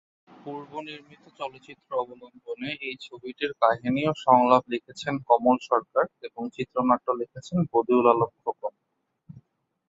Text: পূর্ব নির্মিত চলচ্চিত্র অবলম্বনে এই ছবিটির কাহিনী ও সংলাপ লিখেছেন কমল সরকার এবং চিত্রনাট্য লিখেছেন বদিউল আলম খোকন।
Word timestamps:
পূর্ব 0.37 0.71
নির্মিত 0.87 1.23
চলচ্চিত্র 1.39 1.89
অবলম্বনে 2.01 2.69
এই 2.87 2.95
ছবিটির 3.05 3.51
কাহিনী 3.61 4.01
ও 4.05 4.13
সংলাপ 4.25 4.63
লিখেছেন 4.73 5.13
কমল 5.27 5.57
সরকার 5.69 6.05
এবং 6.27 6.41
চিত্রনাট্য 6.55 7.07
লিখেছেন 7.21 7.57
বদিউল 7.71 8.05
আলম 8.13 8.31
খোকন। 8.43 8.73